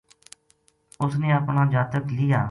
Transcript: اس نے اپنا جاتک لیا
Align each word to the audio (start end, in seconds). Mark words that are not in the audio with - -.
اس 1.03 1.13
نے 1.21 1.29
اپنا 1.39 1.61
جاتک 1.73 2.05
لیا 2.17 2.39